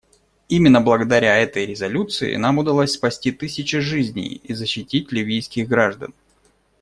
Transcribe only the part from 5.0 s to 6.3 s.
ливийских граждан.